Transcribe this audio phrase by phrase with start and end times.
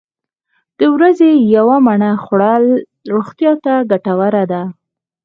[0.79, 2.63] د ورځې یوه مڼه خوړل
[3.13, 4.61] روغتیا ته ګټوره ده.